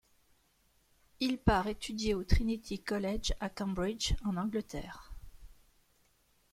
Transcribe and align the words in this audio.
Il 1.19 1.37
part 1.37 1.67
étudier 1.67 2.15
au 2.15 2.23
Trinity 2.23 2.81
College 2.83 3.33
à 3.39 3.49
Cambridge 3.51 4.13
en 4.25 4.35
Angleterre. 4.35 5.13